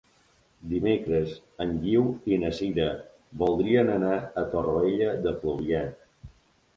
[0.69, 1.33] Dimecres
[1.65, 2.87] en Guiu i na Sira
[3.41, 5.83] voldrien anar a Torroella de Fluvià.